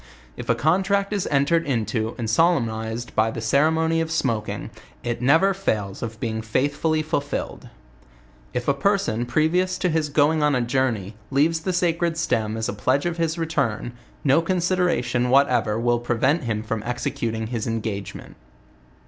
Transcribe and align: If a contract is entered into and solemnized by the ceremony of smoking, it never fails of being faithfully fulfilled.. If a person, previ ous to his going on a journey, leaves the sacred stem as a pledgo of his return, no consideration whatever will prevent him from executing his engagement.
If 0.35 0.49
a 0.49 0.55
contract 0.55 1.13
is 1.13 1.27
entered 1.29 1.63
into 1.67 2.15
and 2.17 2.27
solemnized 2.27 3.13
by 3.15 3.29
the 3.29 3.39
ceremony 3.39 4.01
of 4.01 4.09
smoking, 4.09 4.71
it 5.03 5.21
never 5.21 5.53
fails 5.53 6.01
of 6.01 6.19
being 6.19 6.41
faithfully 6.41 7.03
fulfilled.. 7.03 7.69
If 8.51 8.67
a 8.67 8.73
person, 8.73 9.27
previ 9.27 9.61
ous 9.61 9.77
to 9.77 9.89
his 9.89 10.09
going 10.09 10.41
on 10.41 10.55
a 10.55 10.61
journey, 10.61 11.17
leaves 11.29 11.59
the 11.59 11.71
sacred 11.71 12.17
stem 12.17 12.57
as 12.57 12.67
a 12.67 12.73
pledgo 12.73 13.11
of 13.11 13.17
his 13.17 13.37
return, 13.37 13.93
no 14.23 14.41
consideration 14.41 15.29
whatever 15.29 15.79
will 15.79 15.99
prevent 15.99 16.45
him 16.45 16.63
from 16.63 16.81
executing 16.81 17.45
his 17.53 17.67
engagement. 17.67 18.37